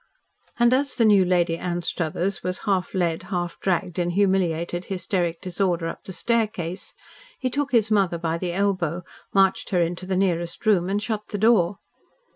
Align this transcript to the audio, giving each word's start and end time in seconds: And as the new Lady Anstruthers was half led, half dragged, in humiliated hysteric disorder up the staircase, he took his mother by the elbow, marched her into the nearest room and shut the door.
And 0.57 0.73
as 0.73 0.95
the 0.95 1.05
new 1.05 1.23
Lady 1.23 1.59
Anstruthers 1.59 2.41
was 2.41 2.65
half 2.65 2.95
led, 2.95 3.21
half 3.29 3.59
dragged, 3.59 3.99
in 3.99 4.09
humiliated 4.09 4.85
hysteric 4.85 5.39
disorder 5.41 5.87
up 5.87 6.05
the 6.05 6.11
staircase, 6.11 6.95
he 7.37 7.51
took 7.51 7.71
his 7.71 7.91
mother 7.91 8.17
by 8.17 8.39
the 8.39 8.51
elbow, 8.51 9.03
marched 9.31 9.69
her 9.69 9.81
into 9.83 10.07
the 10.07 10.17
nearest 10.17 10.65
room 10.65 10.89
and 10.89 11.03
shut 11.03 11.27
the 11.27 11.37
door. 11.37 11.77